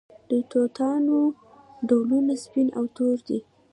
[0.29, 1.17] د توتانو
[1.87, 3.39] ډولونه سپین او تور دي.